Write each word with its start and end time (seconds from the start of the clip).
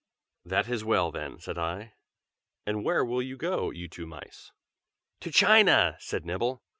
"That 0.43 0.67
is 0.67 0.83
well 0.83 1.11
then," 1.11 1.37
said 1.39 1.59
I. 1.59 1.93
"And 2.65 2.83
where 2.83 3.05
will 3.05 3.21
you 3.21 3.37
go, 3.37 3.69
you 3.69 3.87
two 3.87 4.07
mice?" 4.07 4.51
"To 5.19 5.31
China!" 5.31 5.95
said 5.99 6.25
Nibble. 6.25 6.63